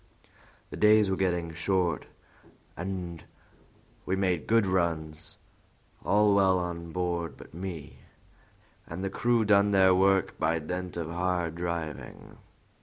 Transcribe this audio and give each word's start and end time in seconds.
The 0.71 0.77
days 0.77 1.11
were 1.11 1.15
getting 1.15 1.53
short, 1.53 2.07
and 2.75 3.23
we 4.03 4.15
made 4.15 4.47
good 4.47 4.65
runs, 4.65 5.37
all 6.03 6.33
well 6.33 6.57
on 6.57 6.91
board 6.91 7.37
but 7.37 7.53
me, 7.53 7.97
and 8.87 9.03
the 9.03 9.11
crew 9.11 9.45
done 9.45 9.69
their 9.69 9.93
work 9.93 10.39
by 10.39 10.57
dint 10.57 10.97
of 10.97 11.11
hard 11.11 11.53
driving." 11.53 12.39